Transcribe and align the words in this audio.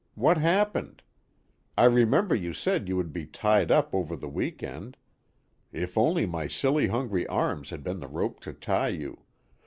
What 0.15 0.39
happened? 0.39 1.03
I 1.77 1.85
remember 1.85 2.33
you 2.33 2.53
said 2.53 2.87
you 2.87 2.95
would 2.97 3.13
be 3.13 3.27
tied 3.27 3.69
up 3.69 3.93
over 3.93 4.15
the 4.15 4.27
week 4.27 4.63
end 4.63 4.97
if 5.71 5.95
only 5.95 6.25
my 6.25 6.47
silly 6.47 6.87
hungry 6.87 7.27
arms 7.27 7.69
had 7.69 7.83
been 7.83 7.99
the 7.99 8.07
rope 8.07 8.39
to 8.39 8.53
tie 8.53 8.87
you! 8.89 9.21